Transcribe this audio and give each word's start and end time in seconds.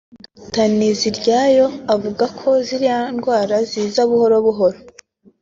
Dr 0.43 0.67
Nteziryayo 0.75 1.67
avuga 1.93 2.25
ko 2.39 2.49
ziriya 2.65 2.99
ndwara 3.15 3.55
ziza 3.69 4.01
buhoro 4.09 4.35
buhoro 4.45 4.77